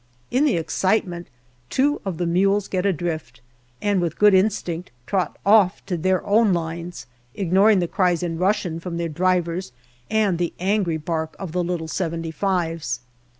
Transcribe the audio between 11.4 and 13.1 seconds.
the little" 75's."